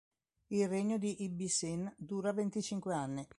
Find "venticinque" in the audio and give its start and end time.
2.33-2.95